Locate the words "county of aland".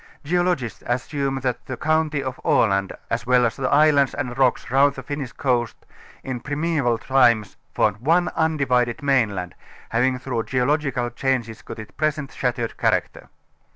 1.77-2.91